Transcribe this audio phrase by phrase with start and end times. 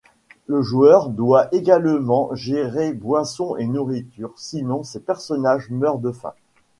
[0.47, 6.33] Le joueur doit également gérer boisson et nourriture, sinon ses personnages meurent de faim.